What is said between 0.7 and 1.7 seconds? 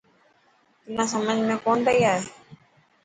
تنان سمجهه ۾